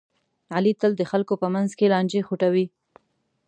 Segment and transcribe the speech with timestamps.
[0.55, 2.65] علي تل د خلکو په منځ کې لانجې خوټوي.